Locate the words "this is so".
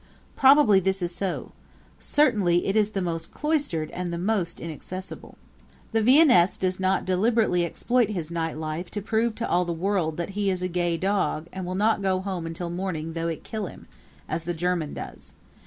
0.79-1.51